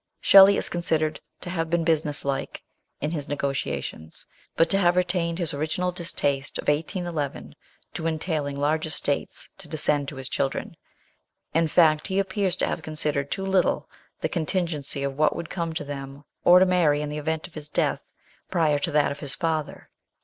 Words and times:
Shelley 0.19 0.57
is 0.57 0.67
considered 0.67 1.21
to 1.41 1.51
have 1.51 1.69
been 1.69 1.83
business 1.83 2.25
like 2.25 2.63
in 3.01 3.11
his 3.11 3.27
negotiations; 3.29 4.25
but 4.55 4.67
to 4.71 4.79
have 4.79 4.95
retained 4.95 5.37
his 5.37 5.53
original 5.53 5.91
distaste 5.91 6.57
of 6.57 6.67
1811 6.67 7.53
to 7.93 8.07
entailing 8.07 8.55
large 8.55 8.87
estates 8.87 9.49
to 9.59 9.67
descend 9.67 10.07
to 10.07 10.15
his 10.15 10.27
children 10.27 10.75
in 11.53 11.67
fact, 11.67 12.07
he 12.07 12.17
appears 12.17 12.55
to 12.55 12.65
have 12.67 12.81
considered 12.81 13.29
too 13.29 13.45
little 13.45 13.87
the 14.21 14.27
contingency 14.27 15.03
of 15.03 15.19
what 15.19 15.35
would 15.35 15.51
come 15.51 15.71
to 15.73 15.83
them 15.83 16.23
or 16.43 16.57
to 16.57 16.65
Mary 16.65 17.03
in 17.03 17.09
the 17.09 17.19
event 17.19 17.45
of 17.47 17.53
his 17.53 17.69
death 17.69 18.11
prior 18.49 18.79
to 18.79 18.89
that 18.89 19.11
of 19.11 19.19
his 19.19 19.35
father. 19.35 19.91